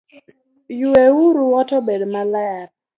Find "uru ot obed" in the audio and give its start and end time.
1.25-2.01